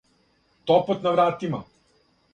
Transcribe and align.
Топот 0.65 1.05
на 1.05 1.13
вратима. 1.17 1.61